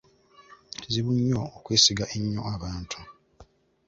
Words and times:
Kizibu 0.79 1.11
nnyo 1.15 1.41
okwesiga 1.57 2.05
ennyo 2.15 2.41
abantu. 2.55 2.99